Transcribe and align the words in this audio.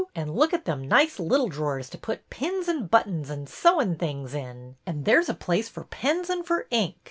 An' 0.15 0.31
look 0.31 0.51
at 0.51 0.65
them 0.65 0.87
nice 0.87 1.19
little 1.19 1.47
drawers 1.47 1.87
to 1.91 1.97
put 1.99 2.27
pins 2.31 2.67
and 2.67 2.89
buttons 2.89 3.29
and 3.29 3.47
sewin' 3.47 3.97
things 3.99 4.33
in. 4.33 4.75
An' 4.87 5.03
there 5.03 5.21
's 5.21 5.29
a 5.29 5.35
place 5.35 5.69
for 5.69 5.83
pens 5.83 6.27
and 6.27 6.43
for 6.43 6.65
ink. 6.71 6.95